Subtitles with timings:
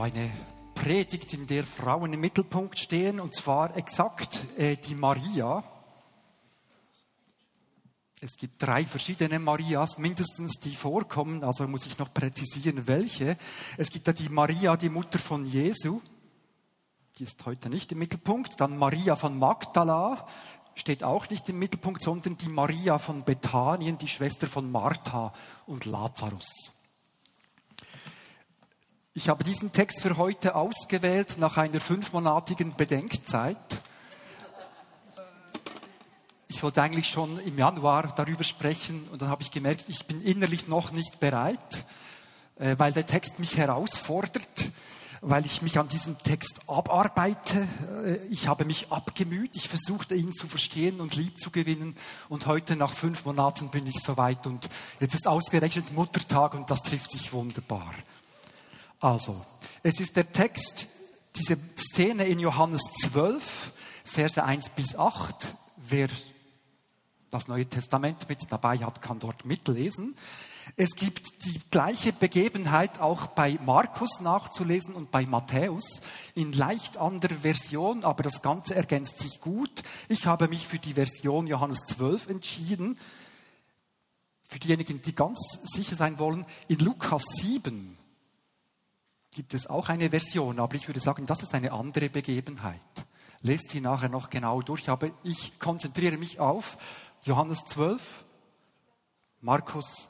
[0.00, 0.30] Also eine
[0.74, 5.62] Predigt, in der Frauen im Mittelpunkt stehen, und zwar exakt äh, die Maria.
[8.18, 13.36] Es gibt drei verschiedene Marias, mindestens die vorkommen, also muss ich noch präzisieren, welche.
[13.76, 16.00] Es gibt da die Maria, die Mutter von Jesu,
[17.18, 18.58] die ist heute nicht im Mittelpunkt.
[18.58, 20.26] Dann Maria von Magdala
[20.76, 25.34] steht auch nicht im Mittelpunkt, sondern die Maria von Bethanien, die Schwester von Martha
[25.66, 26.72] und Lazarus.
[29.12, 33.56] Ich habe diesen Text für heute ausgewählt nach einer fünfmonatigen Bedenkzeit.
[36.46, 40.22] Ich wollte eigentlich schon im Januar darüber sprechen und dann habe ich gemerkt, ich bin
[40.22, 41.84] innerlich noch nicht bereit,
[42.60, 44.70] äh, weil der Text mich herausfordert,
[45.22, 47.66] weil ich mich an diesem Text abarbeite.
[48.04, 51.96] Äh, ich habe mich abgemüht, ich versuchte ihn zu verstehen und lieb zu gewinnen
[52.28, 54.68] und heute nach fünf Monaten bin ich soweit und
[55.00, 57.92] jetzt ist ausgerechnet Muttertag und das trifft sich wunderbar.
[59.00, 59.34] Also,
[59.82, 60.86] es ist der Text,
[61.36, 63.72] diese Szene in Johannes 12,
[64.04, 65.54] Verse 1 bis 8.
[65.88, 66.08] Wer
[67.30, 70.14] das Neue Testament mit dabei hat, kann dort mitlesen.
[70.76, 76.02] Es gibt die gleiche Begebenheit auch bei Markus nachzulesen und bei Matthäus
[76.34, 79.82] in leicht anderer Version, aber das Ganze ergänzt sich gut.
[80.08, 82.98] Ich habe mich für die Version Johannes 12 entschieden.
[84.44, 87.96] Für diejenigen, die ganz sicher sein wollen, in Lukas 7
[89.30, 92.80] gibt es auch eine Version, aber ich würde sagen, das ist eine andere Begebenheit.
[93.42, 96.76] Lest sie nachher noch genau durch, aber ich konzentriere mich auf
[97.22, 98.24] Johannes 12,
[99.40, 100.08] Markus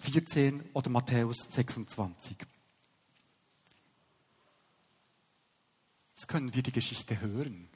[0.00, 2.36] 14 oder Matthäus 26.
[6.14, 7.68] Jetzt können wir die Geschichte hören.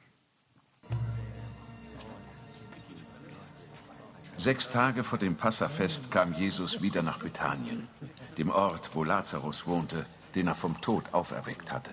[4.37, 7.89] Sechs Tage vor dem Passafest kam Jesus wieder nach Bethanien,
[8.37, 10.07] dem Ort, wo Lazarus wohnte,
[10.39, 11.91] den er vom Tod auferweckt hatte.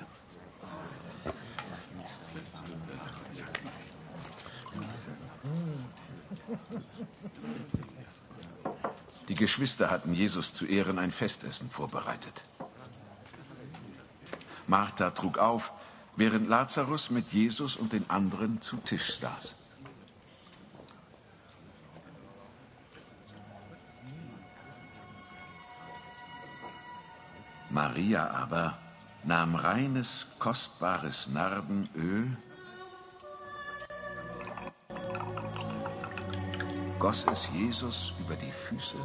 [9.28, 12.46] Die Geschwister hatten Jesus zu Ehren ein Festessen vorbereitet.
[14.68, 15.74] Martha trug auf,
[16.16, 19.56] während Lazarus mit Jesus und den anderen zu Tisch saß.
[27.96, 28.78] Maria aber
[29.24, 32.36] nahm reines, kostbares Narbenöl,
[37.00, 38.98] goss es Jesus über die Füße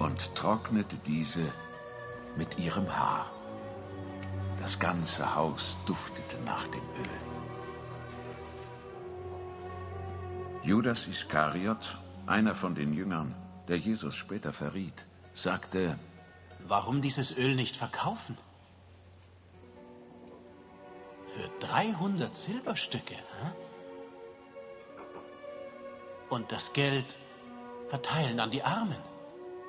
[0.00, 1.46] und trocknete diese
[2.34, 3.30] mit ihrem Haar.
[4.60, 7.20] Das ganze Haus duftete nach dem Öl.
[10.64, 13.36] Judas Iskariot, einer von den Jüngern,
[13.68, 15.98] der Jesus später verriet, sagte,
[16.66, 18.38] Warum dieses Öl nicht verkaufen?
[21.34, 23.14] Für 300 Silberstücke.
[23.14, 23.52] Hm?
[26.30, 27.16] Und das Geld
[27.88, 28.96] verteilen an die Armen.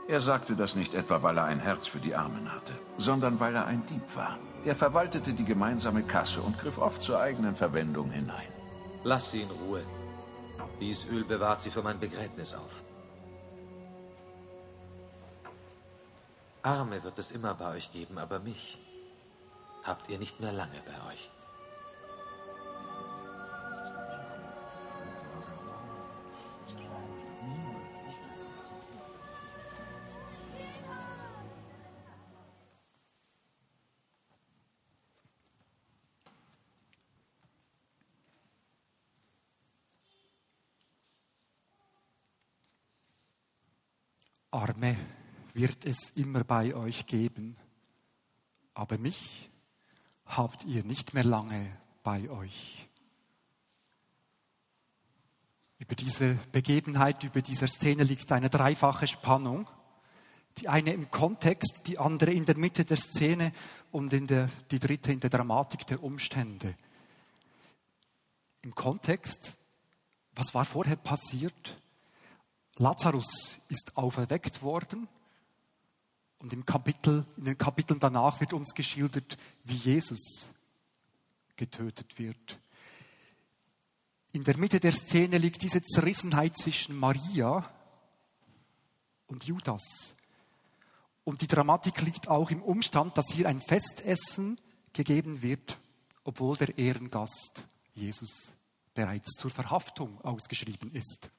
[0.07, 3.55] Er sagte das nicht etwa, weil er ein Herz für die Armen hatte, sondern weil
[3.55, 4.37] er ein Dieb war.
[4.63, 8.47] Er verwaltete die gemeinsame Kasse und griff oft zur eigenen Verwendung hinein.
[9.03, 9.83] Lass sie in Ruhe.
[10.79, 12.83] Dies Öl bewahrt sie für mein Begräbnis auf.
[16.65, 18.79] Arme wird es immer bei euch geben, aber mich
[19.83, 21.29] habt ihr nicht mehr lange bei euch.
[45.85, 47.55] Es immer bei euch geben,
[48.73, 49.49] aber mich
[50.25, 52.87] habt ihr nicht mehr lange bei euch.
[55.77, 59.67] Über diese Begebenheit, über dieser Szene liegt eine dreifache Spannung.
[60.57, 63.51] Die eine im Kontext, die andere in der Mitte der Szene
[63.91, 66.75] und in der, die dritte in der Dramatik der Umstände.
[68.61, 69.53] Im Kontext,
[70.33, 71.77] was war vorher passiert?
[72.77, 75.07] Lazarus ist auferweckt worden
[76.45, 80.51] Und im Kapitel, in den Kapiteln danach wird uns geschildert, wie Jesus
[81.55, 82.59] getötet wird.
[84.31, 87.67] In der Mitte der Szene liegt diese Zerrissenheit zwischen Maria
[89.25, 89.81] und Judas.
[91.23, 94.61] Und die Dramatik liegt auch im Umstand, dass hier ein Festessen
[94.93, 95.79] gegeben wird,
[96.25, 98.51] obwohl der Ehrengast Jesus
[98.93, 101.31] bereits zur Verhaftung ausgeschrieben ist.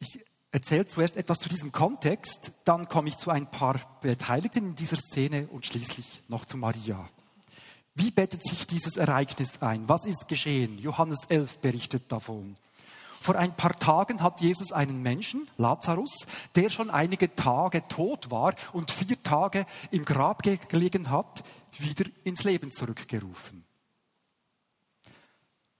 [0.00, 0.24] Ich
[0.56, 4.96] erzähle zuerst etwas zu diesem Kontext, dann komme ich zu ein paar Beteiligten in dieser
[4.96, 7.06] Szene und schließlich noch zu Maria.
[7.94, 9.86] Wie bettet sich dieses Ereignis ein?
[9.86, 10.78] Was ist geschehen?
[10.78, 12.56] Johannes 11 berichtet davon.
[13.20, 18.54] Vor ein paar Tagen hat Jesus einen Menschen, Lazarus, der schon einige Tage tot war
[18.72, 21.44] und vier Tage im Grab gelegen hat,
[21.76, 23.65] wieder ins Leben zurückgerufen.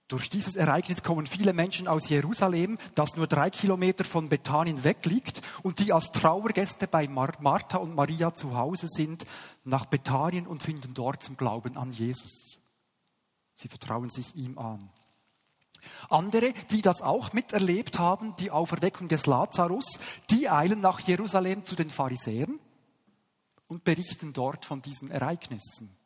[0.07, 5.05] Durch dieses Ereignis kommen viele Menschen aus Jerusalem, das nur drei Kilometer von Bethanien weg
[5.05, 9.25] liegt und die als Trauergäste bei Martha und Maria zu Hause sind,
[9.65, 12.61] nach Bethanien und finden dort zum Glauben an Jesus.
[13.53, 14.89] Sie vertrauen sich ihm an.
[16.09, 19.99] Andere, die das auch miterlebt haben, die Auferweckung des Lazarus,
[20.29, 22.59] die eilen nach Jerusalem zu den Pharisäern
[23.67, 25.96] und berichten dort von diesen Ereignissen.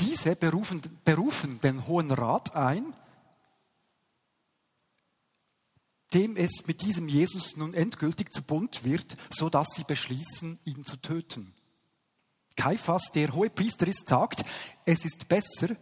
[0.00, 2.94] Diese berufen, berufen den Hohen Rat ein,
[6.14, 10.84] dem es mit diesem Jesus nun endgültig zu bunt wird, so dass sie beschließen, ihn
[10.84, 11.54] zu töten.
[12.56, 14.44] Kaiphas, der hohe Priester ist, sagt,
[14.84, 15.76] es ist besser,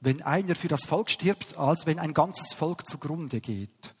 [0.00, 3.94] wenn einer für das Volk stirbt, als wenn ein ganzes Volk zugrunde geht.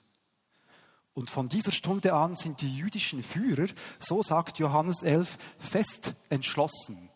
[1.14, 3.68] Und von dieser Stunde an sind die jüdischen Führer,
[3.98, 7.08] so sagt Johannes 11, fest entschlossen,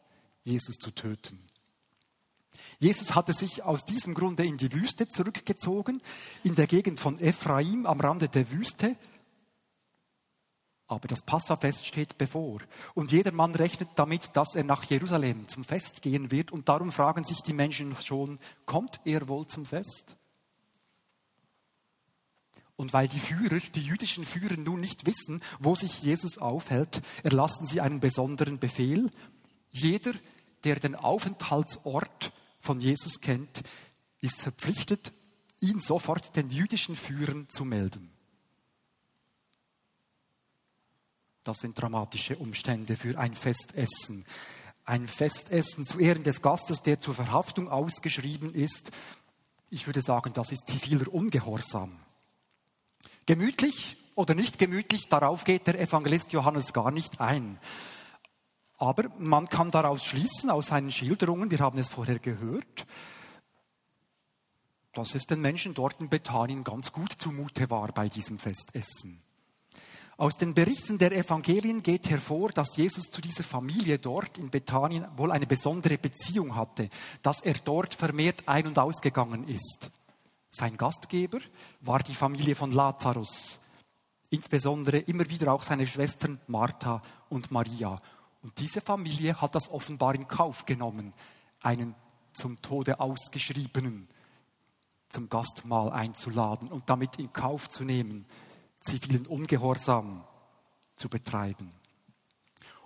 [0.42, 1.38] Jesus zu töten.
[2.82, 6.02] Jesus hatte sich aus diesem Grunde in die Wüste zurückgezogen,
[6.42, 8.96] in der Gegend von Ephraim am Rande der Wüste.
[10.88, 12.58] Aber das Passafest steht bevor.
[12.94, 16.50] Und jeder Mann rechnet damit, dass er nach Jerusalem zum Fest gehen wird.
[16.50, 20.16] Und darum fragen sich die Menschen schon, kommt er wohl zum Fest?
[22.74, 27.64] Und weil die Führer, die jüdischen Führer nun nicht wissen, wo sich Jesus aufhält, erlassen
[27.64, 29.08] sie einen besonderen Befehl.
[29.70, 30.14] Jeder,
[30.64, 32.32] der den Aufenthaltsort
[32.62, 33.62] von Jesus kennt,
[34.20, 35.12] ist verpflichtet,
[35.60, 38.10] ihn sofort den jüdischen Führern zu melden.
[41.42, 44.24] Das sind dramatische Umstände für ein Festessen.
[44.84, 48.92] Ein Festessen zu Ehren des Gastes, der zur Verhaftung ausgeschrieben ist.
[49.68, 51.98] Ich würde sagen, das ist ziviler Ungehorsam.
[53.26, 57.58] Gemütlich oder nicht gemütlich, darauf geht der Evangelist Johannes gar nicht ein.
[58.82, 62.84] Aber man kann daraus schließen, aus seinen Schilderungen, wir haben es vorher gehört,
[64.92, 69.22] dass es den Menschen dort in Bethanien ganz gut zumute war bei diesem Festessen.
[70.16, 75.06] Aus den Berichten der Evangelien geht hervor, dass Jesus zu dieser Familie dort in Bethanien
[75.16, 76.88] wohl eine besondere Beziehung hatte,
[77.22, 79.92] dass er dort vermehrt ein- und ausgegangen ist.
[80.50, 81.38] Sein Gastgeber
[81.82, 83.60] war die Familie von Lazarus,
[84.28, 88.02] insbesondere immer wieder auch seine Schwestern Martha und Maria.
[88.42, 91.12] Und diese Familie hat das offenbar in Kauf genommen,
[91.62, 91.94] einen
[92.32, 94.08] zum Tode ausgeschriebenen
[95.12, 98.24] zum Gastmahl einzuladen und damit in Kauf zu nehmen,
[98.80, 100.24] zivilen Ungehorsam
[100.96, 101.70] zu betreiben.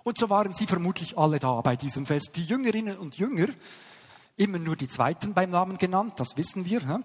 [0.03, 2.31] Und so waren sie vermutlich alle da bei diesem Fest.
[2.35, 3.47] Die Jüngerinnen und Jünger,
[4.35, 7.01] immer nur die Zweiten beim Namen genannt, das wissen wir.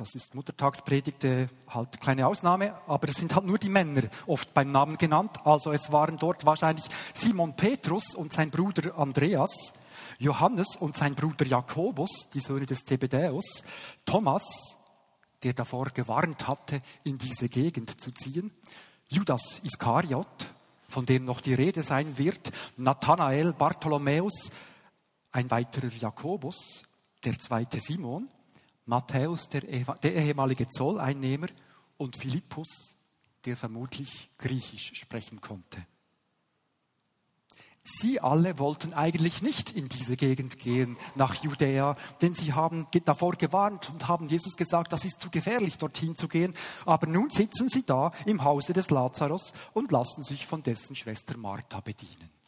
[0.00, 4.72] Das ist Muttertagspredigte halt kleine Ausnahme, aber es sind halt nur die Männer oft beim
[4.72, 5.36] Namen genannt.
[5.44, 9.50] Also es waren dort wahrscheinlich Simon Petrus und sein Bruder Andreas,
[10.18, 13.44] Johannes und sein Bruder Jakobus, die Söhne des Zebedäus,
[14.06, 14.42] Thomas,
[15.42, 18.52] der davor gewarnt hatte, in diese Gegend zu ziehen,
[19.06, 20.48] Judas Iskariot,
[20.88, 24.50] von dem noch die Rede sein wird, Nathanael, Bartholomäus,
[25.30, 26.84] ein weiterer Jakobus,
[27.22, 28.30] der zweite Simon,
[28.90, 31.46] Matthäus, der, der ehemalige Zolleinnehmer,
[31.96, 32.96] und Philippus,
[33.44, 35.86] der vermutlich Griechisch sprechen konnte.
[37.82, 43.32] Sie alle wollten eigentlich nicht in diese Gegend gehen, nach Judäa, denn sie haben davor
[43.32, 46.54] gewarnt und haben Jesus gesagt, das ist zu gefährlich, dorthin zu gehen.
[46.84, 51.36] Aber nun sitzen sie da im Hause des Lazarus und lassen sich von dessen Schwester
[51.36, 52.39] Martha bedienen.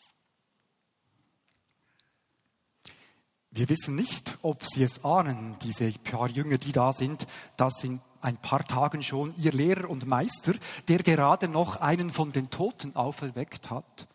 [3.54, 7.26] Wir wissen nicht, ob Sie es ahnen, diese paar Jünger, die da sind,
[7.58, 10.54] dass in ein paar Tagen schon Ihr Lehrer und Meister,
[10.88, 14.08] der gerade noch einen von den Toten auferweckt hat,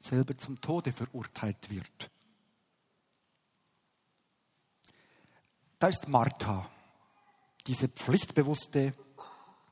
[0.00, 2.10] selber zum Tode verurteilt wird.
[5.78, 6.68] Da ist Martha,
[7.68, 8.92] diese pflichtbewusste,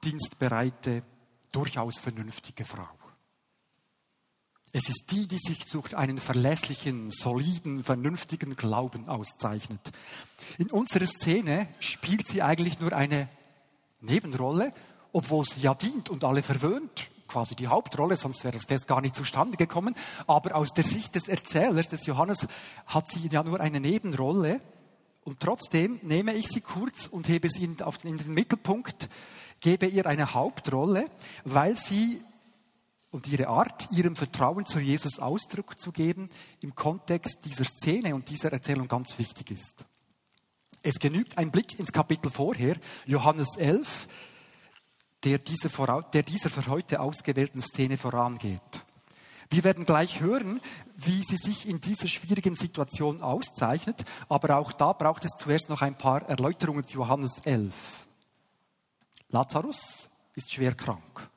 [0.05, 1.03] dienstbereite,
[1.51, 3.00] durchaus vernünftige Frau.
[4.73, 9.81] Es ist die, die sich durch einen verlässlichen, soliden, vernünftigen Glauben auszeichnet.
[10.59, 13.29] In unserer Szene spielt sie eigentlich nur eine
[14.01, 14.73] Nebenrolle,
[15.13, 19.01] obwohl sie ja dient und alle verwöhnt, quasi die Hauptrolle, sonst wäre das Fest gar
[19.01, 19.95] nicht zustande gekommen.
[20.29, 22.47] Aber aus der Sicht des Erzählers, des Johannes,
[22.87, 24.61] hat sie ja nur eine Nebenrolle.
[25.25, 29.09] Und trotzdem nehme ich sie kurz und hebe sie in, den Mittelpunkt,
[29.61, 31.11] gebe ihr eine Hauptrolle,
[31.45, 32.23] weil sie
[33.11, 36.29] und ihre Art, ihrem Vertrauen zu Jesus Ausdruck zu geben,
[36.61, 39.85] im Kontext dieser Szene und dieser Erzählung ganz wichtig ist.
[40.83, 42.77] Es genügt ein Blick ins Kapitel vorher,
[43.07, 44.09] Johannes 11,
[45.25, 48.85] der dieser, der dieser für heute ausgewählten Szene vorangeht.
[49.51, 50.61] Wir werden gleich hören,
[50.97, 55.83] wie sie sich in dieser schwierigen Situation auszeichnet, aber auch da braucht es zuerst noch
[55.83, 58.07] ein paar Erläuterungen zu Johannes 11.
[59.31, 61.29] Lazarus ist schwer krank.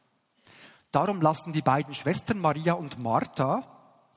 [0.93, 3.67] Darum lassen die beiden Schwestern Maria und Martha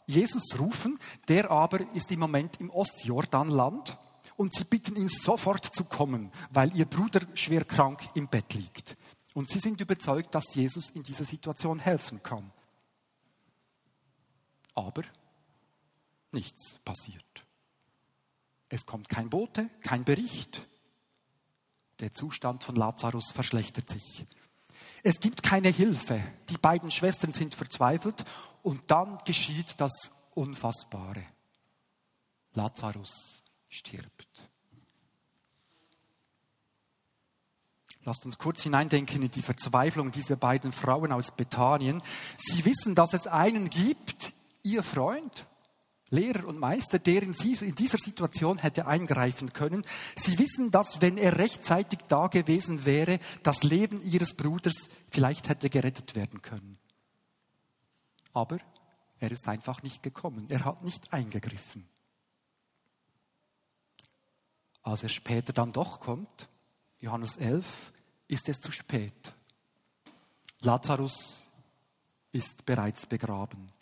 [0.06, 3.96] Jesus rufen, der aber ist im Moment im Ostjordanland
[4.36, 8.96] und sie bitten ihn sofort zu kommen, weil ihr Bruder schwer krank im Bett liegt.
[9.34, 12.52] Und sie sind überzeugt, dass Jesus in dieser Situation helfen kann.
[14.74, 15.02] Aber
[16.32, 17.46] nichts passiert.
[18.68, 20.68] Es kommt kein Bote, kein Bericht.
[22.00, 24.26] Der Zustand von Lazarus verschlechtert sich.
[25.08, 26.20] Es gibt keine Hilfe.
[26.48, 28.24] Die beiden Schwestern sind verzweifelt
[28.64, 31.22] und dann geschieht das Unfassbare.
[32.54, 34.50] Lazarus stirbt.
[38.02, 42.02] Lasst uns kurz hineindenken in die Verzweiflung dieser beiden Frauen aus Bethanien.
[42.36, 44.32] Sie wissen, dass es einen gibt,
[44.64, 45.46] ihr Freund,
[46.10, 49.84] Lehrer und Meister, der in dieser Situation hätte eingreifen können.
[50.14, 55.68] Sie wissen, dass wenn er rechtzeitig da gewesen wäre, das Leben ihres Bruders vielleicht hätte
[55.68, 56.78] gerettet werden können.
[58.32, 58.58] Aber
[59.18, 60.46] er ist einfach nicht gekommen.
[60.48, 61.88] Er hat nicht eingegriffen.
[64.82, 66.48] Als er später dann doch kommt,
[67.00, 67.92] Johannes 11,
[68.28, 69.34] ist es zu spät.
[70.60, 71.50] Lazarus
[72.30, 73.72] ist bereits begraben.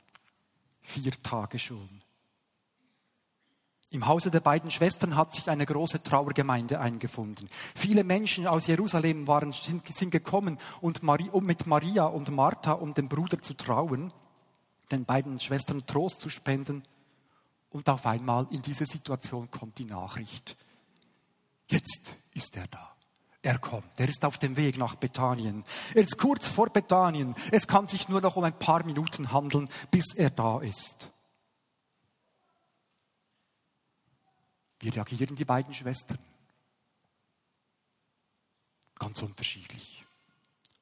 [0.80, 2.03] Vier Tage schon.
[3.94, 7.48] Im Hause der beiden Schwestern hat sich eine große Trauergemeinde eingefunden.
[7.76, 12.72] Viele Menschen aus Jerusalem waren, sind, sind gekommen, und Marie, um mit Maria und Martha,
[12.72, 14.12] um den Bruder zu trauen,
[14.90, 16.82] den beiden Schwestern Trost zu spenden.
[17.70, 20.56] Und auf einmal in diese Situation kommt die Nachricht.
[21.68, 22.96] Jetzt ist er da.
[23.42, 24.00] Er kommt.
[24.00, 25.62] Er ist auf dem Weg nach Bethanien.
[25.94, 27.36] Er ist kurz vor Bethanien.
[27.52, 31.13] Es kann sich nur noch um ein paar Minuten handeln, bis er da ist.
[34.80, 36.18] Wie reagieren die beiden Schwestern?
[38.98, 40.04] Ganz unterschiedlich.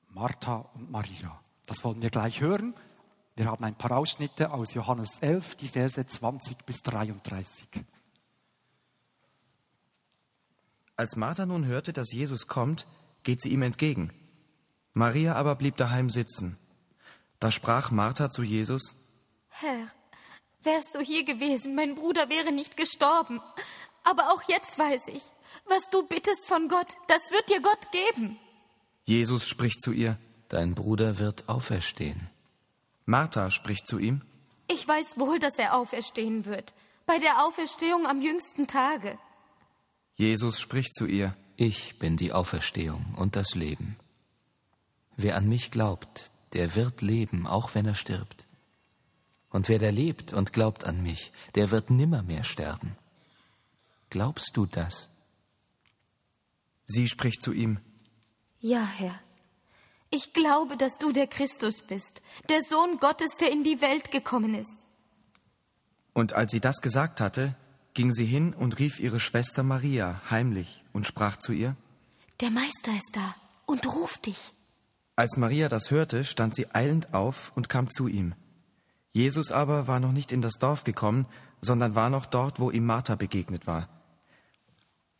[0.08, 1.40] Martha und Maria.
[1.66, 2.74] Das wollen wir gleich hören.
[3.34, 7.84] Wir haben ein paar Ausschnitte aus Johannes 11, die Verse 20 bis 33.
[10.96, 12.86] Als Martha nun hörte, dass Jesus kommt,
[13.22, 14.12] geht sie ihm entgegen.
[14.92, 16.58] Maria aber blieb daheim sitzen.
[17.40, 18.94] Da sprach Martha zu Jesus,
[19.48, 19.88] Herr,
[20.64, 23.40] wärst du hier gewesen, mein Bruder wäre nicht gestorben.
[24.04, 25.22] Aber auch jetzt weiß ich,
[25.68, 28.38] was du bittest von Gott, das wird dir Gott geben.
[29.04, 32.28] Jesus spricht zu ihr, Dein Bruder wird auferstehen.
[33.06, 34.20] Martha spricht zu ihm,
[34.68, 36.74] Ich weiß wohl, dass er auferstehen wird,
[37.06, 39.18] bei der Auferstehung am jüngsten Tage.
[40.14, 43.96] Jesus spricht zu ihr, Ich bin die Auferstehung und das Leben.
[45.16, 48.46] Wer an mich glaubt, der wird leben, auch wenn er stirbt.
[49.52, 52.96] Und wer da lebt und glaubt an mich, der wird nimmermehr sterben.
[54.10, 55.08] Glaubst du das?
[56.86, 57.78] Sie spricht zu ihm,
[58.60, 59.14] Ja, Herr.
[60.10, 64.54] Ich glaube, dass du der Christus bist, der Sohn Gottes, der in die Welt gekommen
[64.54, 64.86] ist.
[66.12, 67.54] Und als sie das gesagt hatte,
[67.94, 71.76] ging sie hin und rief ihre Schwester Maria heimlich und sprach zu ihr,
[72.40, 74.52] Der Meister ist da und ruft dich.
[75.16, 78.34] Als Maria das hörte, stand sie eilend auf und kam zu ihm.
[79.12, 81.26] Jesus aber war noch nicht in das Dorf gekommen,
[81.60, 83.88] sondern war noch dort, wo ihm Martha begegnet war.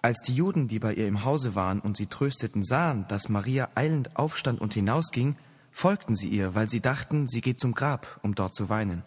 [0.00, 3.68] Als die Juden, die bei ihr im Hause waren und sie trösteten, sahen, dass Maria
[3.76, 5.36] eilend aufstand und hinausging,
[5.70, 9.04] folgten sie ihr, weil sie dachten, sie geht zum Grab, um dort zu weinen.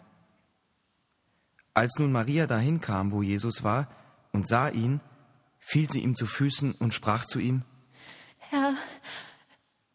[1.74, 3.88] Als nun Maria dahin kam, wo Jesus war,
[4.32, 5.00] und sah ihn,
[5.58, 7.62] fiel sie ihm zu Füßen und sprach zu ihm,
[8.38, 8.74] Herr,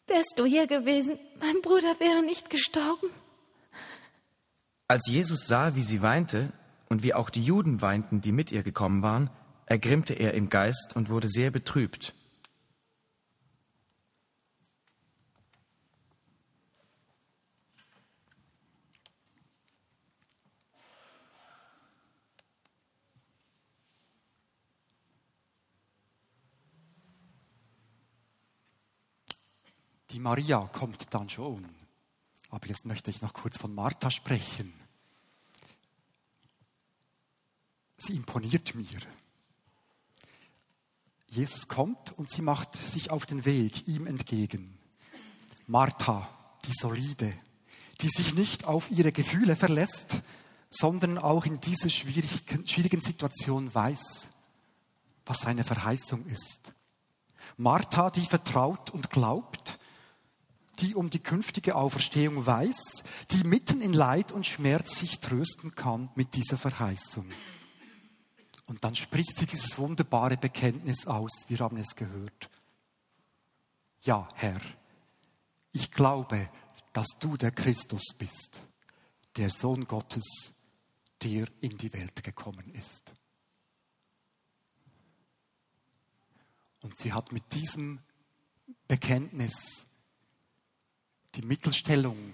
[0.06, 3.10] wärst du hier gewesen, mein Bruder wäre nicht gestorben.
[4.92, 6.52] Als Jesus sah, wie sie weinte
[6.90, 9.30] und wie auch die Juden weinten, die mit ihr gekommen waren,
[9.66, 12.14] ergrimmte er im Geist und wurde sehr betrübt.
[30.10, 31.81] Die Maria kommt dann schon.
[32.52, 34.74] Aber jetzt möchte ich noch kurz von Martha sprechen.
[37.98, 39.00] Sie imponiert mir.
[41.30, 44.78] Jesus kommt und sie macht sich auf den Weg ihm entgegen.
[45.66, 46.28] Martha,
[46.66, 47.34] die solide,
[48.02, 50.22] die sich nicht auf ihre Gefühle verlässt,
[50.70, 54.28] sondern auch in dieser schwierigen Situation weiß,
[55.26, 56.74] was seine Verheißung ist.
[57.56, 59.80] Martha, die vertraut und glaubt,
[60.82, 66.10] die um die künftige Auferstehung weiß, die mitten in Leid und Schmerz sich trösten kann
[66.16, 67.30] mit dieser Verheißung.
[68.66, 72.50] Und dann spricht sie dieses wunderbare Bekenntnis aus, wir haben es gehört.
[74.04, 74.62] Ja, Herr,
[75.72, 76.50] ich glaube,
[76.94, 78.62] dass du der Christus bist,
[79.38, 80.54] der Sohn Gottes,
[81.22, 83.14] der in die Welt gekommen ist.
[86.82, 88.00] Und sie hat mit diesem
[88.88, 89.86] Bekenntnis
[91.36, 92.34] die Mittelstellung,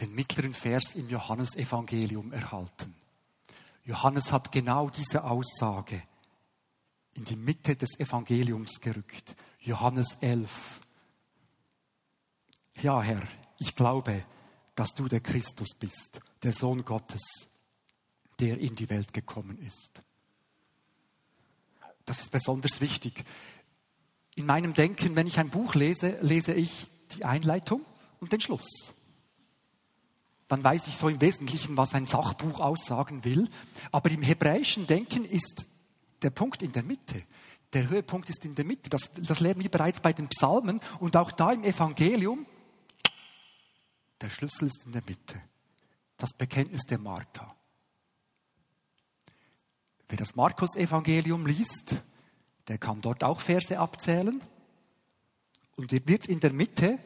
[0.00, 2.94] den mittleren Vers im Johannesevangelium erhalten.
[3.84, 6.02] Johannes hat genau diese Aussage
[7.14, 9.34] in die Mitte des Evangeliums gerückt.
[9.60, 10.80] Johannes 11.
[12.82, 13.22] Ja, Herr,
[13.58, 14.24] ich glaube,
[14.74, 17.22] dass du der Christus bist, der Sohn Gottes,
[18.38, 20.02] der in die Welt gekommen ist.
[22.04, 23.24] Das ist besonders wichtig.
[24.36, 27.84] In meinem Denken, wenn ich ein Buch lese, lese ich die Einleitung
[28.20, 28.92] und den Schluss
[30.48, 33.48] dann weiß ich so im Wesentlichen, was ein Sachbuch aussagen will.
[33.92, 35.66] Aber im hebräischen Denken ist
[36.22, 37.22] der Punkt in der Mitte.
[37.74, 38.88] Der Höhepunkt ist in der Mitte.
[38.88, 42.46] Das, das lernen wir bereits bei den Psalmen und auch da im Evangelium.
[44.22, 45.38] Der Schlüssel ist in der Mitte.
[46.16, 47.54] Das Bekenntnis der Martha.
[50.08, 51.96] Wer das Markus-Evangelium liest,
[52.68, 54.42] der kann dort auch Verse abzählen
[55.76, 56.98] und wird in der Mitte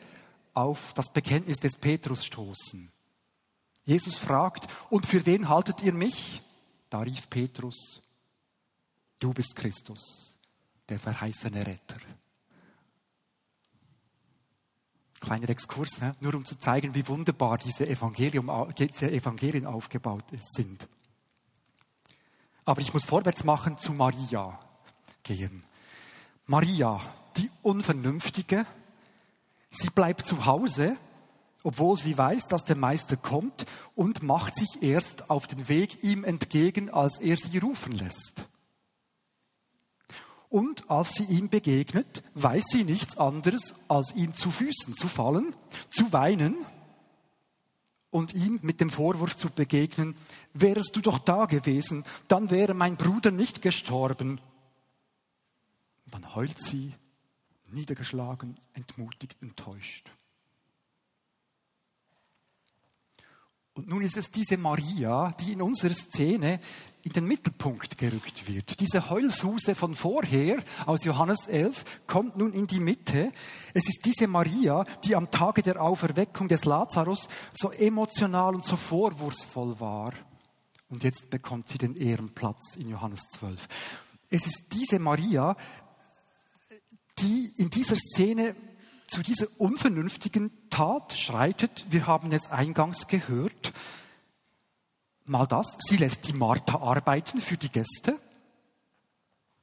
[0.55, 2.91] auf das Bekenntnis des Petrus stoßen.
[3.85, 6.43] Jesus fragt, und für wen haltet ihr mich?
[6.91, 8.03] Da rief Petrus,
[9.19, 10.37] du bist Christus,
[10.89, 11.97] der verheißene Retter.
[15.21, 16.15] Kleiner Exkurs, ne?
[16.21, 20.89] nur um zu zeigen, wie wunderbar diese, Evangelium, diese Evangelien aufgebaut sind.
[22.65, 24.59] Aber ich muss vorwärts machen zu Maria
[25.23, 25.65] gehen.
[26.47, 27.01] Maria,
[27.37, 28.67] die Unvernünftige,
[29.73, 30.97] sie bleibt zu Hause
[31.65, 36.25] obwohl sie weiß, dass der Meister kommt und macht sich erst auf den Weg ihm
[36.25, 38.49] entgegen, als er sie rufen lässt.
[40.49, 45.55] Und als sie ihm begegnet, weiß sie nichts anderes, als ihm zu Füßen zu fallen,
[45.89, 46.57] zu weinen
[48.11, 50.15] und ihm mit dem Vorwurf zu begegnen,
[50.53, 54.41] wärest du doch da gewesen, dann wäre mein Bruder nicht gestorben.
[56.11, 56.93] Dann heult sie,
[57.73, 60.11] niedergeschlagen, entmutigt, enttäuscht.
[63.75, 66.61] Und nun ist es diese Maria, die in unserer Szene
[67.05, 68.79] in den Mittelpunkt gerückt wird.
[68.81, 73.33] Diese Heulsuse von vorher aus Johannes 11 kommt nun in die Mitte.
[73.73, 78.77] Es ist diese Maria, die am Tage der Auferweckung des Lazarus so emotional und so
[78.77, 80.13] vorwurfsvoll war.
[80.91, 83.67] Und jetzt bekommt sie den Ehrenplatz in Johannes 12.
[84.29, 85.57] Es ist diese Maria,
[87.19, 88.55] die in dieser Szene
[89.13, 91.87] zu dieser unvernünftigen Tat schreitet.
[91.91, 93.73] Wir haben es eingangs gehört.
[95.25, 98.19] Mal das, sie lässt die Martha arbeiten für die Gäste,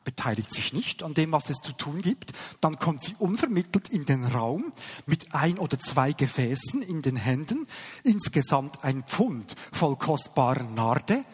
[0.03, 2.31] beteiligt sich nicht an dem, was es zu tun gibt.
[2.61, 4.71] Dann kommt sie unvermittelt in den Raum
[5.05, 7.67] mit ein oder zwei Gefäßen in den Händen,
[8.03, 11.25] insgesamt ein Pfund voll kostbarer Narde.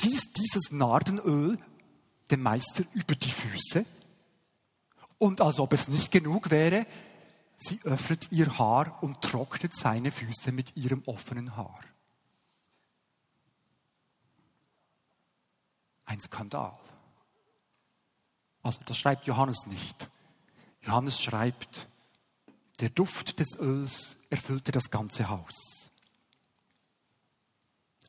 [0.00, 1.58] Dies, dieses Nardenöl
[2.30, 3.86] dem Meister über die Füße.
[5.18, 6.86] Und als ob es nicht genug wäre,
[7.60, 11.80] Sie öffnet ihr Haar und trocknet seine Füße mit ihrem offenen Haar.
[16.04, 16.78] Ein Skandal.
[18.62, 20.08] Also das schreibt Johannes nicht.
[20.82, 21.88] Johannes schreibt,
[22.78, 25.90] der Duft des Öls erfüllte das ganze Haus.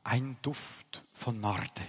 [0.03, 1.81] Ein Duft von Narde,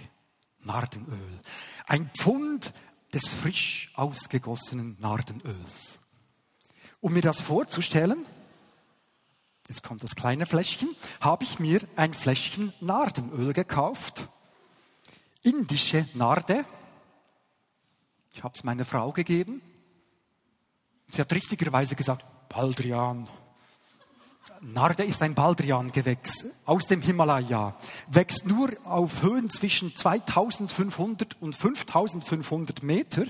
[0.59, 1.41] Nardenöl.
[1.85, 2.73] Ein Pfund
[3.13, 5.99] des frisch ausgegossenen Nardenöls.
[6.99, 8.25] Um mir das vorzustellen,
[9.67, 14.27] jetzt kommt das kleine Fläschchen, habe ich mir ein Fläschchen Nardenöl gekauft.
[15.43, 16.65] Indische Narde.
[18.33, 19.61] Ich habe es meiner Frau gegeben.
[21.07, 23.27] Sie hat richtigerweise gesagt, Baldrian.
[24.63, 27.75] Narde ist ein Baldrian-Gewächs aus dem Himalaya,
[28.07, 33.23] wächst nur auf Höhen zwischen 2500 und 5500 Meter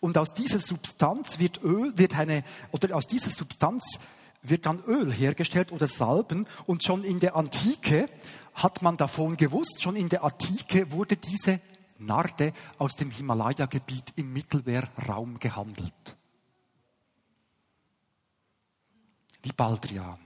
[0.00, 3.84] Und aus dieser Substanz wird Öl, wird eine, oder aus dieser Substanz
[4.42, 6.48] wird dann Öl hergestellt oder Salben.
[6.66, 8.08] Und schon in der Antike
[8.54, 11.60] hat man davon gewusst, schon in der Antike wurde diese
[11.98, 16.16] Narde aus dem Himalaya-Gebiet im Mittelmeerraum gehandelt.
[19.42, 20.25] Wie Baldrian.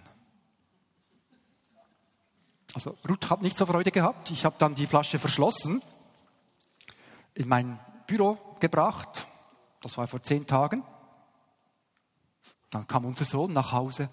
[2.74, 4.30] Also Ruth hat nicht so Freude gehabt.
[4.30, 5.82] Ich habe dann die Flasche verschlossen,
[7.34, 9.26] in mein Büro gebracht.
[9.80, 10.82] Das war vor zehn Tagen.
[12.70, 14.08] Dann kam unser Sohn nach Hause.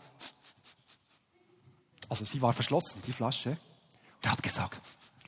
[2.09, 3.49] Also sie war verschlossen, die Flasche.
[3.49, 4.81] Und er hat gesagt,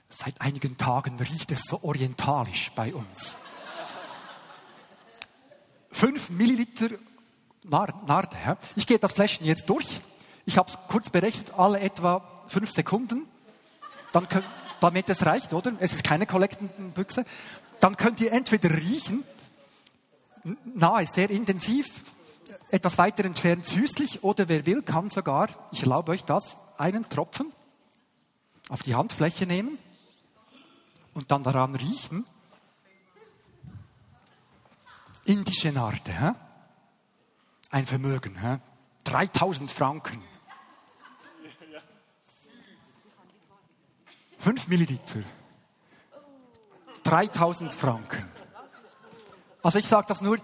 [0.10, 3.36] seit einigen Tagen riecht es so orientalisch bei uns.
[5.92, 6.90] Fünf Milliliter
[7.64, 8.58] Narde.
[8.76, 10.02] Ich gehe das Fläschchen jetzt durch.
[10.46, 13.28] Ich habe es kurz berechnet, alle etwa fünf Sekunden.
[14.12, 14.46] Dann könnt,
[14.80, 15.74] damit es reicht, oder?
[15.80, 17.26] Es ist keine Kollektenbüchse.
[17.80, 19.24] Dann könnt ihr entweder riechen,
[20.76, 21.88] nahe, sehr intensiv,
[22.72, 27.52] etwas weiter entfernt süßlich, oder wer will, kann sogar, ich erlaube euch das, einen Tropfen
[28.70, 29.78] auf die Handfläche nehmen
[31.14, 32.26] und dann daran riechen.
[35.26, 36.32] Indische Narde, hä?
[37.70, 38.60] ein Vermögen, hä?
[39.04, 40.24] 3000 Franken.
[44.40, 45.20] 5 Milliliter.
[47.04, 48.30] 3000 Franken.
[49.62, 50.38] Also ich sage das nur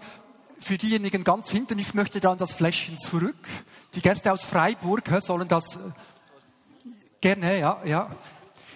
[0.60, 3.48] für diejenigen ganz hinten, ich möchte dann das Fläschchen zurück.
[3.94, 5.78] Die Gäste aus Freiburg sollen das äh,
[7.20, 8.14] gerne, ja, ja.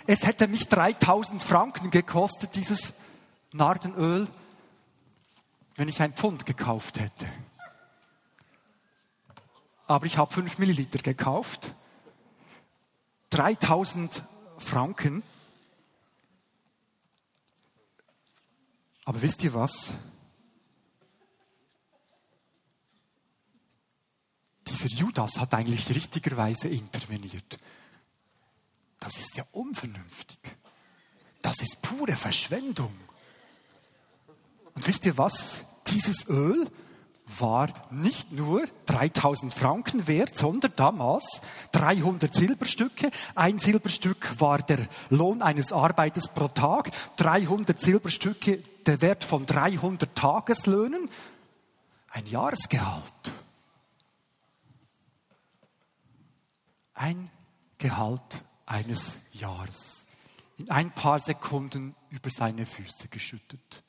[0.07, 2.95] Es hätte mich 3000 Franken gekostet, dieses
[3.53, 4.29] Nardenöl,
[5.77, 7.27] wenn ich ein Pfund gekauft hätte.
[9.87, 11.75] Aber ich habe 5 Milliliter gekauft.
[13.31, 14.23] 3000
[14.61, 15.23] Franken.
[19.05, 19.91] Aber wisst ihr was?
[24.69, 27.59] Dieser Judas hat eigentlich richtigerweise interveniert.
[29.01, 30.39] Das ist ja unvernünftig.
[31.43, 32.95] Das ist pure Verschwendung.
[34.75, 35.63] Und wisst ihr was?
[35.89, 36.71] Dieses Öl
[37.39, 41.41] war nicht nur 3000 Franken wert, sondern damals
[41.73, 43.11] 300 Silberstücke.
[43.35, 50.15] Ein Silberstück war der Lohn eines Arbeiters pro Tag, 300 Silberstücke der Wert von 300
[50.15, 51.09] Tageslöhnen,
[52.11, 53.33] ein Jahresgehalt.
[56.95, 57.31] Ein
[57.79, 60.05] Gehalt eines Jahres.
[60.59, 63.83] In ein paar Sekunden über seine Füße geschüttet.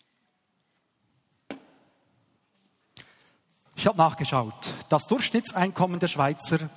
[3.81, 4.53] Ich habe nachgeschaut.
[4.89, 6.69] Das Durchschnittseinkommen der Schweizer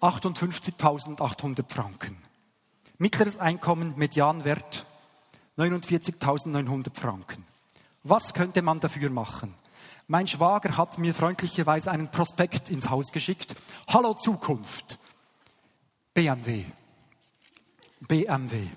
[0.00, 2.16] 58.800 Franken.
[2.98, 4.86] Mittleres Einkommen, Medianwert
[5.58, 7.44] 49.900 Franken.
[8.04, 9.52] Was könnte man dafür machen?
[10.06, 13.56] Mein Schwager hat mir freundlicherweise einen Prospekt ins Haus geschickt.
[13.88, 14.96] Hallo Zukunft.
[16.14, 16.66] BMW.
[17.98, 18.68] BMW.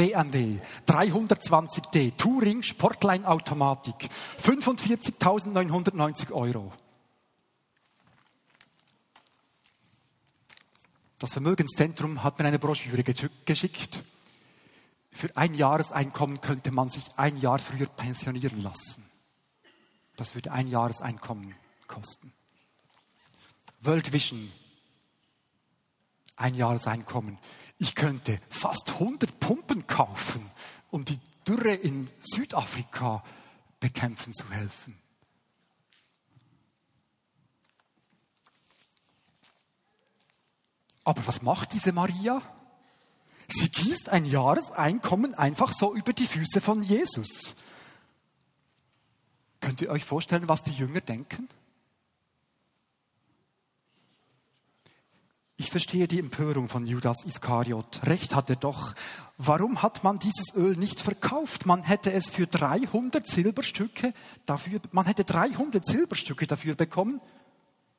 [0.00, 4.08] BMW 320D Touring Sportline Automatik
[4.42, 6.72] 45.990 Euro.
[11.18, 14.02] Das Vermögenszentrum hat mir eine Broschüre geschickt.
[15.12, 19.04] Für ein Jahreseinkommen könnte man sich ein Jahr früher pensionieren lassen.
[20.16, 21.54] Das würde ein Jahreseinkommen
[21.86, 22.32] kosten.
[23.82, 24.50] World Vision
[26.40, 27.38] ein Jahreseinkommen.
[27.80, 30.44] Ich könnte fast 100 Pumpen kaufen,
[30.90, 33.24] um die Dürre in Südafrika
[33.80, 35.00] bekämpfen zu helfen.
[41.04, 42.42] Aber was macht diese Maria?
[43.48, 47.54] Sie gießt ein Jahreseinkommen einfach so über die Füße von Jesus.
[49.60, 51.48] Könnt ihr euch vorstellen, was die Jünger denken?
[55.60, 58.00] Ich verstehe die Empörung von Judas Iskariot.
[58.04, 58.94] Recht hat er doch.
[59.36, 61.66] Warum hat man dieses Öl nicht verkauft?
[61.66, 64.14] Man hätte es für 300 Silberstücke
[64.46, 67.20] dafür, man hätte 300 Silberstücke dafür bekommen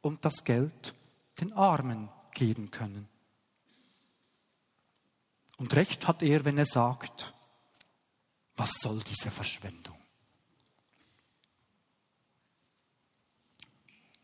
[0.02, 0.95] und das Geld
[1.39, 3.08] den Armen geben können.
[5.58, 7.32] Und recht hat er, wenn er sagt,
[8.56, 10.00] was soll diese Verschwendung?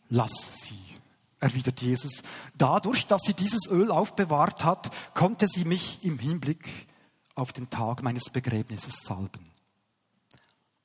[0.09, 0.96] Lass sie
[1.39, 2.23] erwidert Jesus.
[2.55, 6.87] Dadurch, dass sie dieses Öl aufbewahrt hat, konnte sie mich im Hinblick
[7.35, 9.51] auf den Tag meines Begräbnisses salben.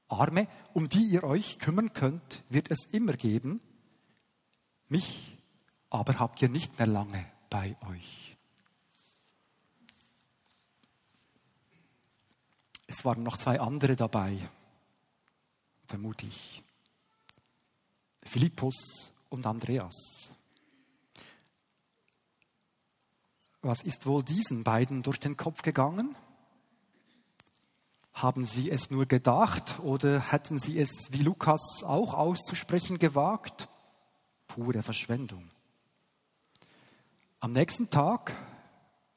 [0.08, 3.60] Arme, um die ihr euch kümmern könnt, wird es immer geben.
[4.88, 5.38] Mich
[5.88, 8.36] aber habt ihr nicht mehr lange bei euch.
[12.86, 14.36] Es waren noch zwei andere dabei.
[15.86, 16.62] vermutlich.
[18.22, 19.94] Philippus und Andreas.
[23.62, 26.16] Was ist wohl diesen beiden durch den Kopf gegangen?
[28.12, 33.68] Haben sie es nur gedacht oder hätten sie es wie Lukas auch auszusprechen gewagt?
[34.48, 35.48] Pure Verschwendung.
[37.38, 38.34] Am nächsten Tag,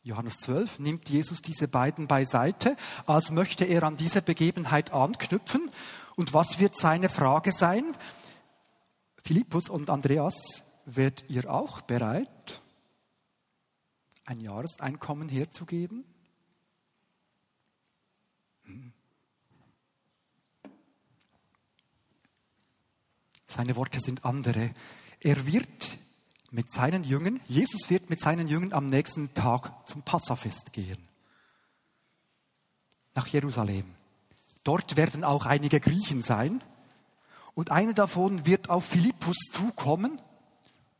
[0.03, 2.77] Johannes 12, nimmt Jesus diese beiden beiseite,
[3.07, 5.71] als möchte er an diese Begebenheit anknüpfen.
[6.15, 7.83] Und was wird seine Frage sein?
[9.23, 10.35] Philippus und Andreas,
[10.85, 12.29] werdet ihr auch bereit,
[14.25, 16.03] ein Jahreseinkommen herzugeben?
[18.63, 18.93] Hm.
[23.47, 24.73] Seine Worte sind andere.
[25.21, 25.97] Er wird
[26.51, 30.97] mit seinen Jüngern, Jesus wird mit seinen Jüngern am nächsten Tag zum Passafest gehen.
[33.13, 33.85] Nach Jerusalem.
[34.63, 36.63] Dort werden auch einige Griechen sein.
[37.53, 40.21] Und einer davon wird auf Philippus zukommen,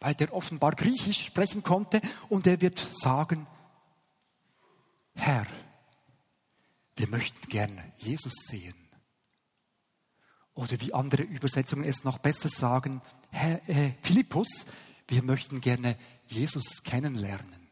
[0.06, 3.48] weil der offenbar Griechisch sprechen konnte, und er wird sagen,
[5.16, 5.48] Herr,
[6.96, 8.76] wir möchten gern Jesus sehen.
[10.54, 14.48] Oder wie andere Übersetzungen es noch besser sagen, Herr, äh, Philippus,
[15.08, 17.68] wir möchten gerne Jesus kennenlernen.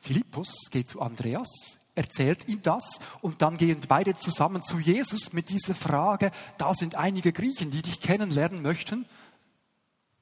[0.00, 5.50] Philippus geht zu Andreas, erzählt ihm das und dann gehen beide zusammen zu Jesus mit
[5.50, 9.04] dieser Frage, da sind einige Griechen, die dich kennenlernen möchten.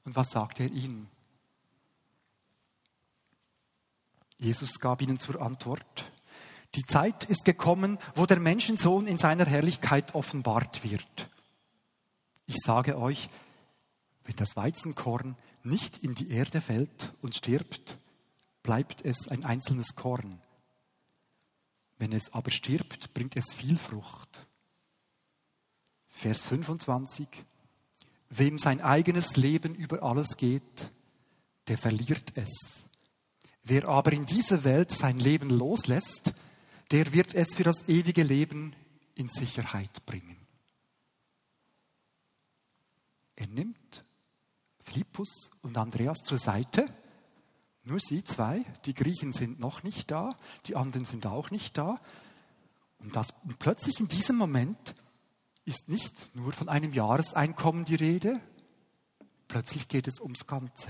[0.03, 1.09] Und was sagt er ihnen?
[4.39, 6.11] Jesus gab ihnen zur Antwort,
[6.75, 11.29] die Zeit ist gekommen, wo der Menschensohn in seiner Herrlichkeit offenbart wird.
[12.45, 13.29] Ich sage euch,
[14.25, 17.97] wenn das Weizenkorn nicht in die Erde fällt und stirbt,
[18.63, 20.41] bleibt es ein einzelnes Korn.
[21.99, 24.47] Wenn es aber stirbt, bringt es viel Frucht.
[26.07, 27.27] Vers 25.
[28.29, 30.91] Wem sein eigenes Leben über alles geht,
[31.67, 32.83] der verliert es.
[33.63, 36.33] Wer aber in dieser Welt sein Leben loslässt,
[36.91, 38.75] der wird es für das ewige Leben
[39.15, 40.37] in Sicherheit bringen.
[43.35, 44.05] Er nimmt
[44.83, 46.85] Philippus und Andreas zur Seite.
[47.89, 50.29] Nur sie zwei, die Griechen sind noch nicht da,
[50.67, 51.99] die anderen sind auch nicht da.
[52.99, 54.93] Und, das, und plötzlich in diesem Moment
[55.65, 58.39] ist nicht nur von einem Jahreseinkommen die Rede,
[59.47, 60.87] plötzlich geht es ums Ganze.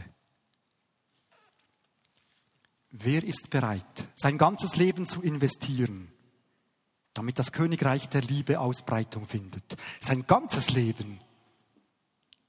[2.90, 3.86] Wer ist bereit,
[4.16, 6.12] sein ganzes Leben zu investieren,
[7.14, 9.78] damit das Königreich der Liebe Ausbreitung findet?
[10.02, 11.22] Sein ganzes Leben,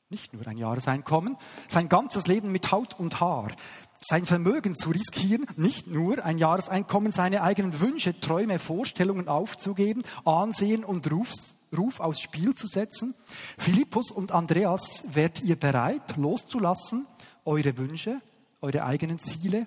[0.09, 1.37] nicht nur ein Jahreseinkommen,
[1.69, 3.53] sein ganzes Leben mit Haut und Haar,
[4.01, 10.85] sein Vermögen zu riskieren, nicht nur ein Jahreseinkommen, seine eigenen Wünsche, Träume, Vorstellungen aufzugeben, Ansehen
[10.85, 13.15] und Rufs, Ruf aufs Spiel zu setzen.
[13.59, 17.07] Philippus und Andreas, werdet ihr bereit, loszulassen,
[17.45, 18.21] eure Wünsche,
[18.61, 19.67] eure eigenen Ziele,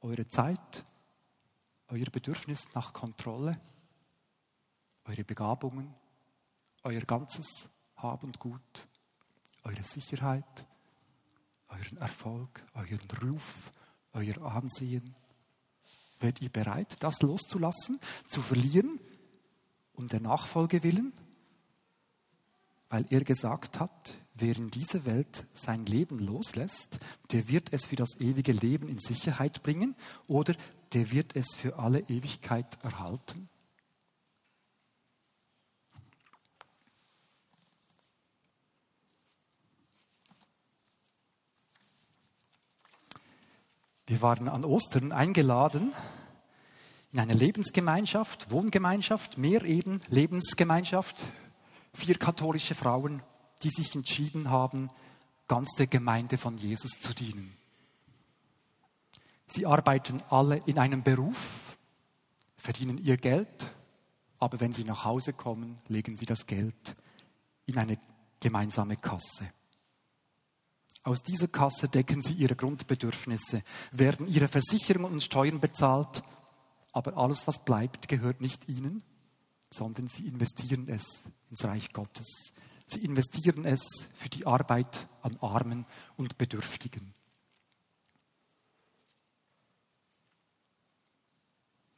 [0.00, 0.84] eure Zeit,
[1.88, 3.58] euer Bedürfnis nach Kontrolle,
[5.04, 5.92] eure Begabungen,
[6.84, 8.86] euer ganzes Hab und Gut,
[9.64, 10.66] eure Sicherheit,
[11.72, 13.72] euren Erfolg, euren Ruf,
[14.12, 15.14] euer Ansehen.
[16.20, 19.00] Werdet ihr bereit, das loszulassen, zu verlieren,
[19.94, 21.12] um der Nachfolge willen?
[22.88, 27.00] Weil er gesagt hat, wer in dieser Welt sein Leben loslässt,
[27.32, 30.54] der wird es für das ewige Leben in Sicherheit bringen oder
[30.92, 33.48] der wird es für alle Ewigkeit erhalten.
[44.12, 45.94] Wir waren an Ostern eingeladen
[47.12, 51.16] in eine Lebensgemeinschaft, Wohngemeinschaft, mehr eben Lebensgemeinschaft,
[51.94, 53.22] vier katholische Frauen
[53.62, 54.90] die sich entschieden haben,
[55.48, 57.56] ganz der Gemeinde von Jesus zu dienen.
[59.46, 61.78] Sie arbeiten alle in einem Beruf,
[62.58, 63.70] verdienen ihr Geld,
[64.38, 66.96] aber wenn sie nach Hause kommen, legen sie das Geld
[67.64, 67.98] in eine
[68.40, 69.50] gemeinsame Kasse.
[71.04, 76.22] Aus dieser Kasse decken sie ihre Grundbedürfnisse, werden ihre Versicherungen und Steuern bezahlt,
[76.92, 79.02] aber alles, was bleibt, gehört nicht ihnen,
[79.70, 82.52] sondern sie investieren es ins Reich Gottes.
[82.86, 83.80] Sie investieren es
[84.14, 85.86] für die Arbeit an Armen
[86.16, 87.14] und Bedürftigen.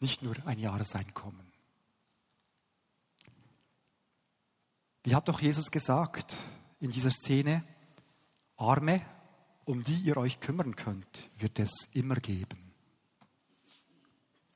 [0.00, 1.52] Nicht nur ein Jahreseinkommen.
[5.02, 6.36] Wie hat doch Jesus gesagt
[6.80, 7.64] in dieser Szene,
[8.56, 9.04] Arme,
[9.64, 12.72] um die ihr euch kümmern könnt, wird es immer geben.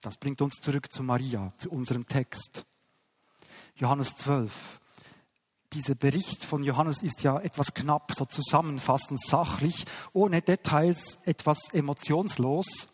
[0.03, 2.65] Das bringt uns zurück zu Maria, zu unserem Text.
[3.75, 4.81] Johannes 12.
[5.73, 12.89] Dieser Bericht von Johannes ist ja etwas knapp, so zusammenfassend sachlich, ohne Details, etwas emotionslos,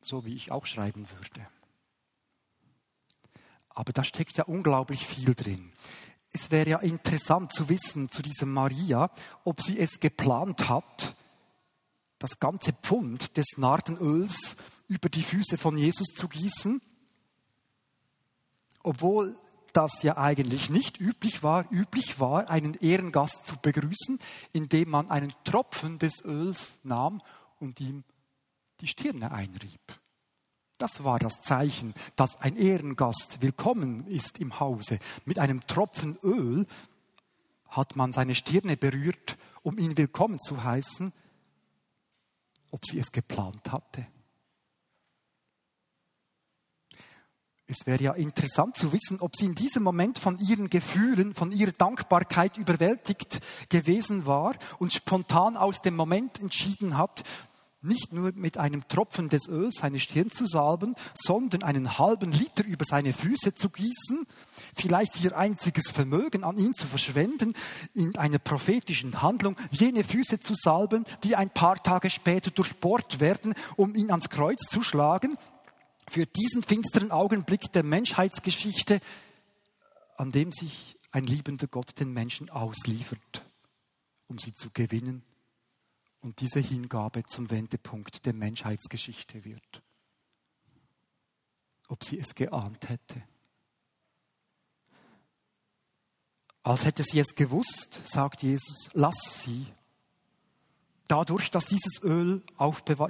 [0.00, 1.48] so wie ich auch schreiben würde.
[3.70, 5.72] Aber da steckt ja unglaublich viel drin.
[6.36, 9.08] Es wäre ja interessant zu wissen zu dieser Maria,
[9.44, 11.14] ob sie es geplant hat,
[12.18, 14.56] das ganze Pfund des Nardenöls
[14.88, 16.80] über die Füße von Jesus zu gießen,
[18.82, 19.38] obwohl
[19.72, 21.70] das ja eigentlich nicht üblich war.
[21.70, 24.18] Üblich war, einen Ehrengast zu begrüßen,
[24.52, 27.22] indem man einen Tropfen des Öls nahm
[27.60, 28.02] und ihm
[28.80, 29.80] die Stirne einrieb.
[30.84, 34.98] Das war das Zeichen, dass ein Ehrengast willkommen ist im Hause.
[35.24, 36.66] Mit einem Tropfen Öl
[37.70, 41.10] hat man seine Stirne berührt, um ihn willkommen zu heißen,
[42.70, 44.06] ob sie es geplant hatte.
[47.66, 51.50] Es wäre ja interessant zu wissen, ob sie in diesem Moment von ihren Gefühlen, von
[51.50, 57.24] ihrer Dankbarkeit überwältigt gewesen war und spontan aus dem Moment entschieden hat,
[57.84, 62.64] nicht nur mit einem Tropfen des Öls seine Stirn zu salben, sondern einen halben Liter
[62.64, 64.26] über seine Füße zu gießen,
[64.74, 67.54] vielleicht ihr einziges Vermögen an ihn zu verschwenden,
[67.92, 73.54] in einer prophetischen Handlung jene Füße zu salben, die ein paar Tage später durchbohrt werden,
[73.76, 75.36] um ihn ans Kreuz zu schlagen,
[76.08, 79.00] für diesen finsteren Augenblick der Menschheitsgeschichte,
[80.16, 83.44] an dem sich ein liebender Gott den Menschen ausliefert,
[84.26, 85.22] um sie zu gewinnen
[86.24, 89.82] und diese Hingabe zum Wendepunkt der Menschheitsgeschichte wird.
[91.88, 93.22] Ob sie es geahnt hätte.
[96.62, 99.66] Als hätte sie es gewusst, sagt Jesus, lass sie.
[101.08, 102.42] Dadurch, dass, dieses Öl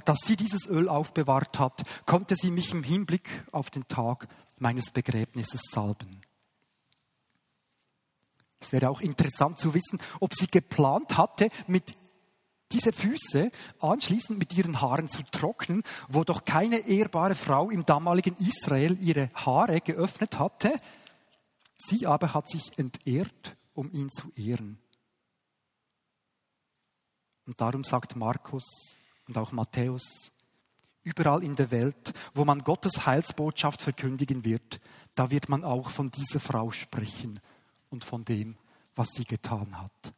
[0.03, 4.91] dass sie dieses Öl aufbewahrt hat, konnte sie mich im Hinblick auf den Tag meines
[4.91, 6.19] Begräbnisses salben.
[8.59, 11.93] Es wäre auch interessant zu wissen, ob sie geplant hatte, mit
[12.71, 18.35] diese Füße anschließend mit ihren Haaren zu trocknen, wo doch keine ehrbare Frau im damaligen
[18.37, 20.73] Israel ihre Haare geöffnet hatte.
[21.75, 24.79] Sie aber hat sich entehrt, um ihn zu ehren.
[27.45, 28.63] Und darum sagt Markus
[29.27, 30.31] und auch Matthäus,
[31.03, 34.79] überall in der Welt, wo man Gottes Heilsbotschaft verkündigen wird,
[35.13, 37.39] da wird man auch von dieser Frau sprechen
[37.91, 38.57] und von dem,
[38.95, 40.13] was sie getan hat.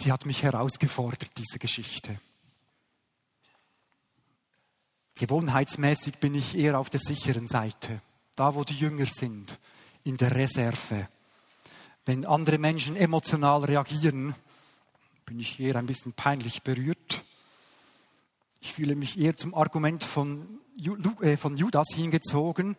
[0.00, 2.18] Sie hat mich herausgefordert, diese Geschichte.
[5.16, 8.00] Gewohnheitsmäßig bin ich eher auf der sicheren Seite,
[8.34, 9.58] da wo die Jünger sind,
[10.02, 11.06] in der Reserve.
[12.06, 14.34] Wenn andere Menschen emotional reagieren,
[15.26, 17.22] bin ich eher ein bisschen peinlich berührt.
[18.62, 22.74] Ich fühle mich eher zum Argument von, äh, Judas hingezogen.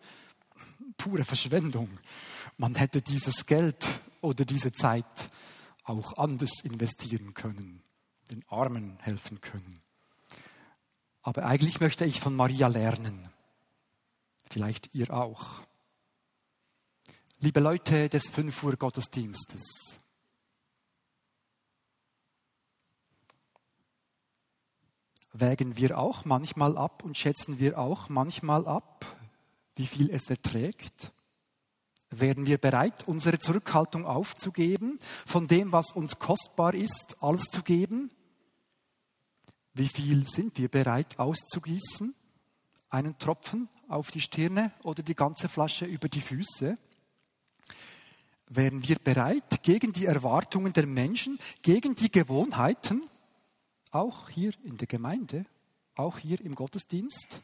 [0.96, 1.88] Pure Verschwendung.
[2.56, 3.86] Man hätte dieses Geld
[4.22, 5.30] oder diese Zeit
[5.84, 7.82] auch anders investieren können,
[8.30, 9.82] den Armen helfen können.
[11.22, 13.30] Aber eigentlich möchte ich von Maria lernen.
[14.50, 15.60] Vielleicht ihr auch.
[17.38, 19.62] Liebe Leute des 5 Uhr Gottesdienstes.
[25.32, 29.06] Wägen wir auch manchmal ab und schätzen wir auch manchmal ab,
[29.76, 31.12] wie viel es erträgt?
[32.12, 38.10] Wären wir bereit, unsere Zurückhaltung aufzugeben, von dem, was uns kostbar ist, alles zu geben?
[39.72, 42.14] Wie viel sind wir bereit auszugießen?
[42.90, 46.76] Einen Tropfen auf die Stirne oder die ganze Flasche über die Füße?
[48.48, 53.08] Wären wir bereit, gegen die Erwartungen der Menschen, gegen die Gewohnheiten,
[53.90, 55.46] auch hier in der Gemeinde,
[55.94, 57.40] auch hier im Gottesdienst,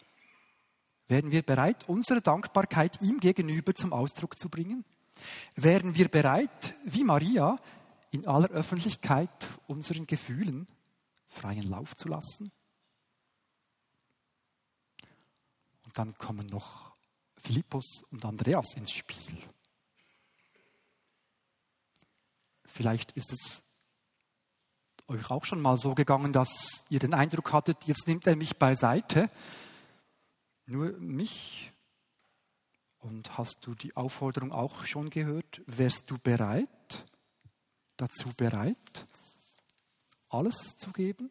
[1.09, 4.85] Wären wir bereit, unsere Dankbarkeit ihm gegenüber zum Ausdruck zu bringen?
[5.57, 7.57] Wären wir bereit, wie Maria,
[8.11, 10.69] in aller Öffentlichkeit unseren Gefühlen
[11.27, 12.53] freien Lauf zu lassen?
[15.85, 16.93] Und dann kommen noch
[17.43, 19.39] Philippus und Andreas ins Spiel.
[22.67, 23.63] Vielleicht ist es
[25.09, 28.59] euch auch schon mal so gegangen, dass ihr den Eindruck hattet, jetzt nimmt er mich
[28.59, 29.31] beiseite
[30.69, 31.73] nur mich?
[32.99, 35.62] Und hast du die Aufforderung auch schon gehört?
[35.66, 37.07] Wärst du bereit,
[37.97, 39.07] dazu bereit,
[40.29, 41.31] alles zu geben?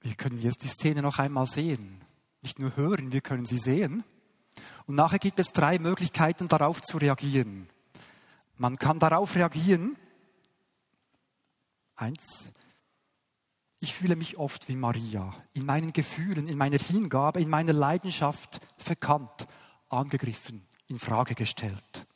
[0.00, 2.02] Wir können jetzt die Szene noch einmal sehen.
[2.40, 4.04] Nicht nur hören, wir können sie sehen.
[4.86, 7.68] Und nachher gibt es drei Möglichkeiten, darauf zu reagieren.
[8.56, 9.96] Man kann darauf reagieren.
[11.94, 12.22] Eins,
[13.80, 18.60] ich fühle mich oft wie Maria, in meinen Gefühlen, in meiner Hingabe, in meiner Leidenschaft
[18.76, 19.46] verkannt,
[19.88, 22.06] angegriffen, in Frage gestellt.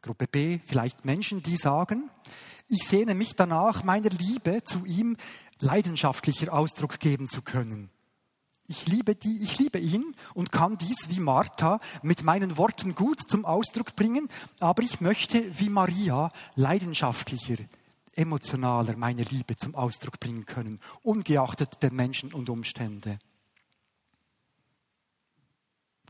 [0.00, 2.10] Gruppe B, vielleicht Menschen, die sagen,
[2.68, 5.16] ich sehne mich danach, meiner Liebe zu ihm
[5.60, 7.90] leidenschaftlicher Ausdruck geben zu können.
[8.66, 13.20] Ich liebe die, ich liebe ihn und kann dies wie Martha mit meinen Worten gut
[13.28, 14.28] zum Ausdruck bringen,
[14.60, 17.56] aber ich möchte wie Maria leidenschaftlicher,
[18.16, 23.18] emotionaler meine Liebe zum Ausdruck bringen können, ungeachtet der Menschen und Umstände.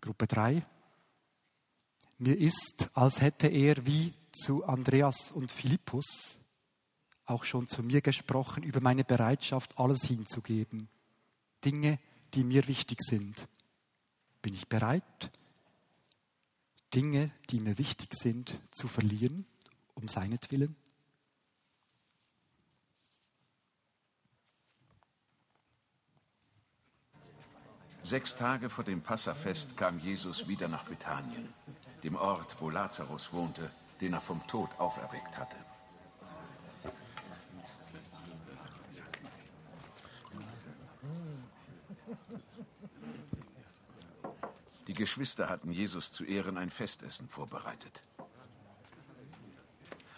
[0.00, 0.66] Gruppe 3.
[2.18, 6.38] Mir ist, als hätte er wie zu Andreas und Philippus
[7.26, 10.88] auch schon zu mir gesprochen über meine Bereitschaft, alles hinzugeben.
[11.64, 11.98] Dinge,
[12.34, 13.48] die mir wichtig sind.
[14.42, 15.30] Bin ich bereit,
[16.94, 19.46] Dinge, die mir wichtig sind, zu verlieren,
[19.94, 20.76] um seinetwillen?
[28.05, 31.48] Sechs Tage vor dem Passafest kam Jesus wieder nach Bethanien,
[32.02, 33.70] dem Ort, wo Lazarus wohnte,
[34.02, 35.57] den er vom Tod auferweckt hatte.
[44.86, 48.02] Die Geschwister hatten Jesus zu Ehren ein Festessen vorbereitet.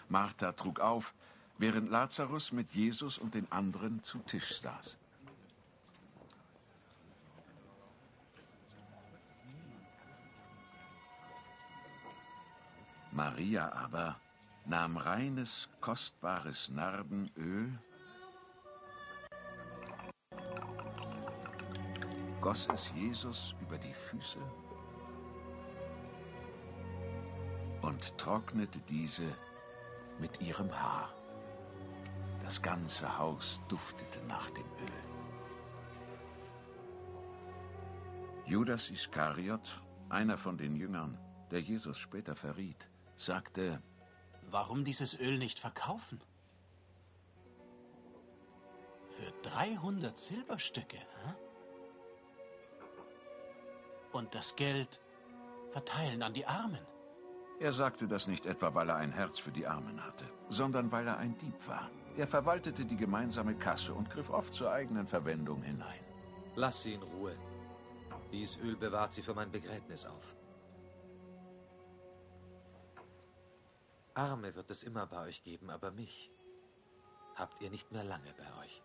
[0.09, 1.13] Martha trug auf,
[1.57, 4.97] während Lazarus mit Jesus und den anderen zu Tisch saß.
[13.37, 14.19] Maria aber
[14.65, 17.69] nahm reines, kostbares Nardenöl,
[22.41, 24.39] goss es Jesus über die Füße
[27.83, 29.31] und trocknete diese
[30.17, 31.13] mit ihrem Haar.
[32.41, 35.03] Das ganze Haus duftete nach dem Öl.
[38.47, 39.79] Judas Iskariot,
[40.09, 41.19] einer von den Jüngern,
[41.51, 43.81] der Jesus später verriet, sagte,
[44.49, 46.21] Warum dieses Öl nicht verkaufen?
[49.09, 50.97] Für 300 Silberstücke.
[50.97, 51.35] Hm?
[54.13, 55.01] Und das Geld
[55.71, 56.85] verteilen an die Armen.
[57.59, 61.07] Er sagte das nicht etwa, weil er ein Herz für die Armen hatte, sondern weil
[61.07, 61.89] er ein Dieb war.
[62.15, 65.99] Er verwaltete die gemeinsame Kasse und griff oft zur eigenen Verwendung hinein.
[66.55, 67.35] Lass sie in Ruhe.
[68.31, 70.35] Dies Öl bewahrt sie für mein Begräbnis auf.
[74.17, 76.31] Arme wird es immer bei euch geben, aber mich
[77.35, 78.81] habt ihr nicht mehr lange bei euch.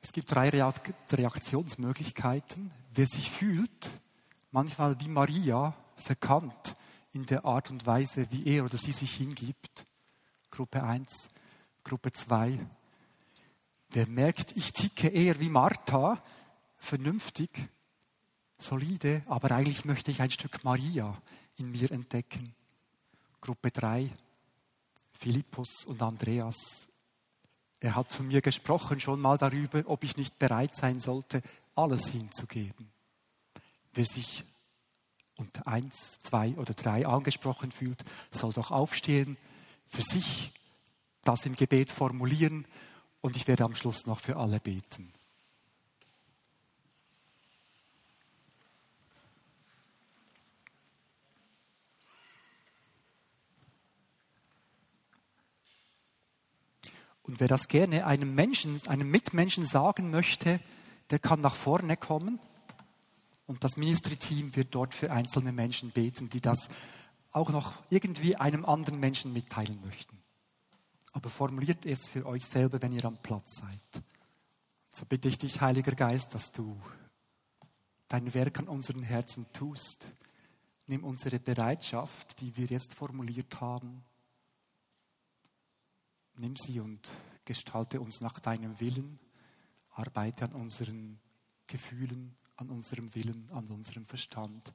[0.00, 2.72] Es gibt drei Reaktionsmöglichkeiten.
[2.94, 3.90] Wer sich fühlt,
[4.52, 6.76] manchmal wie Maria, verkannt
[7.12, 9.84] in der Art und Weise, wie er oder sie sich hingibt.
[10.50, 11.28] Gruppe 1.
[11.84, 12.58] Gruppe 2.
[13.90, 16.22] Wer merkt, ich ticke eher wie Martha,
[16.78, 17.50] vernünftig,
[18.58, 21.16] solide, aber eigentlich möchte ich ein Stück Maria
[21.58, 22.54] in mir entdecken.
[23.40, 24.10] Gruppe 3.
[25.12, 26.56] Philippus und Andreas.
[27.80, 31.42] Er hat zu mir gesprochen schon mal darüber, ob ich nicht bereit sein sollte,
[31.74, 32.90] alles hinzugeben.
[33.92, 34.42] Wer sich
[35.36, 39.36] unter eins, zwei oder drei angesprochen fühlt, soll doch aufstehen,
[39.86, 40.52] für sich
[41.24, 42.66] das im Gebet formulieren
[43.20, 45.12] und ich werde am Schluss noch für alle beten.
[57.22, 60.60] Und wer das gerne einem Menschen, einem Mitmenschen sagen möchte,
[61.10, 62.38] der kann nach vorne kommen.
[63.46, 66.68] Und das Ministry-Team wird dort für einzelne Menschen beten, die das
[67.32, 70.23] auch noch irgendwie einem anderen Menschen mitteilen möchten
[71.14, 74.02] aber formuliert es für euch selber, wenn ihr am Platz seid.
[74.90, 76.76] So bitte ich dich, Heiliger Geist, dass du
[78.08, 80.06] dein Werk an unseren Herzen tust.
[80.86, 84.04] Nimm unsere Bereitschaft, die wir jetzt formuliert haben,
[86.36, 87.08] nimm sie und
[87.44, 89.18] gestalte uns nach deinem Willen.
[89.90, 91.20] Arbeite an unseren
[91.68, 94.74] Gefühlen, an unserem Willen, an unserem Verstand,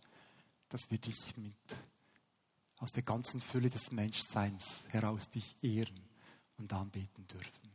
[0.70, 1.54] dass wir dich mit
[2.78, 6.09] aus der ganzen Fülle des Menschseins heraus dich ehren
[6.60, 7.72] und anbieten dürfen.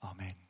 [0.00, 0.43] Amen.